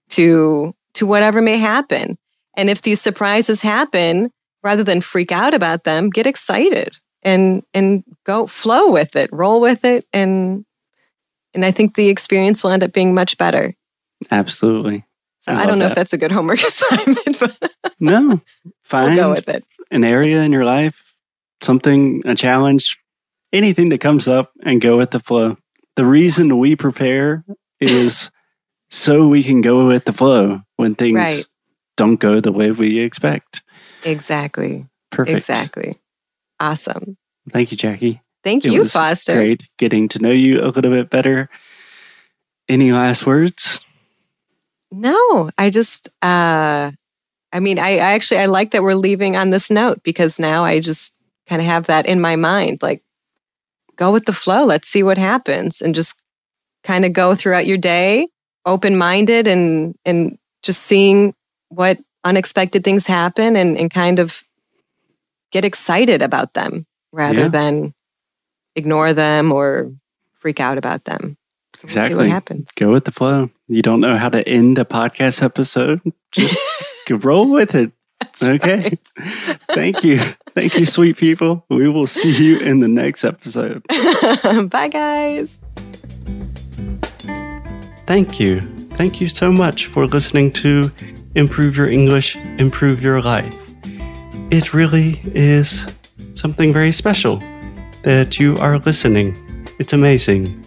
[0.10, 2.18] to to whatever may happen.
[2.56, 4.32] And if these surprises happen,
[4.64, 9.60] rather than freak out about them, get excited and and go flow with it, roll
[9.60, 10.66] with it and
[11.54, 13.74] and I think the experience will end up being much better.
[14.32, 15.06] Absolutely.
[15.42, 18.42] So I I, don't know if that's a good homework assignment, but No,
[18.92, 19.64] we'll go with it.
[19.92, 21.05] an area in your life,
[21.66, 22.98] something, a challenge,
[23.52, 25.58] anything that comes up, and go with the flow.
[25.96, 27.44] The reason we prepare
[27.82, 28.32] is
[28.90, 31.46] so we can go with the flow when things Right.
[31.98, 33.64] don't go the way we expect.
[34.04, 34.86] Exactly.
[35.12, 35.38] Perfect.
[35.38, 35.98] Exactly.
[36.60, 37.18] Awesome.
[37.52, 38.22] Thank you, Jackie.
[38.44, 39.34] Thank It you, was Foster.
[39.34, 41.50] Great getting to know you a little bit better.
[42.70, 43.82] Any last words?
[44.92, 46.92] No, I just uh
[47.52, 50.64] I mean I, I actually I like that we're leaving on this note because now
[50.64, 51.15] I just
[51.48, 52.80] kind of have that in my mind.
[52.82, 53.02] Like
[53.96, 54.66] go with the flow.
[54.66, 56.18] Let's see what happens and just
[56.84, 58.28] kind of go throughout your day
[58.66, 61.34] open minded and and just seeing
[61.70, 64.44] what unexpected things happen and, and kind of
[65.52, 67.48] get excited about them rather Yeah.
[67.50, 67.94] than
[68.76, 69.92] ignore them or
[70.34, 71.38] freak out about them.
[71.76, 72.18] So we'll see Exactly.
[72.18, 72.70] what happens.
[72.76, 73.50] Go with the flow.
[73.68, 76.02] You don't know how to end a podcast episode.
[76.32, 76.58] Just
[77.08, 77.92] go roll with it.
[78.20, 78.82] That's Okay.
[78.84, 79.00] right.
[79.70, 80.20] Thank you.
[80.54, 81.66] Thank you, sweet people.
[81.70, 83.84] We will see you in the next episode.
[84.70, 85.60] Bye, guys.
[88.08, 88.62] Thank you.
[88.98, 90.92] Thank you so much for listening to
[91.36, 93.56] Improve Your English, Improve Your Life.
[94.52, 95.94] It really is
[96.34, 97.38] something very special
[98.04, 99.36] that you are listening.
[99.80, 100.64] It's amazing.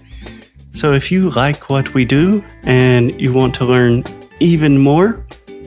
[0.72, 4.04] So, if you like what we do and you want to learn
[4.40, 5.24] even more,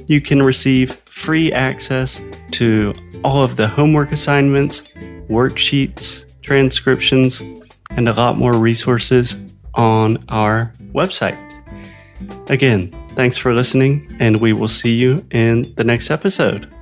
[0.08, 2.93] you can receive free access to
[3.24, 4.93] all of the homework assignments,
[5.30, 7.41] worksheets, transcriptions,
[7.91, 9.36] and a lot more resources
[9.76, 11.38] on our website.
[12.49, 16.74] Again, thanks for listening, and we will see you in the next episode.